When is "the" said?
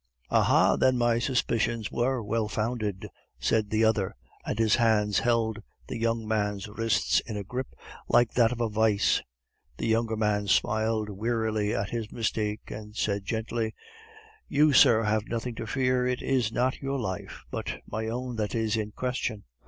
3.69-3.83, 5.89-5.97, 9.77-9.85